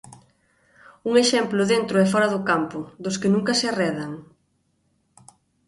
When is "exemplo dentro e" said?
1.23-2.05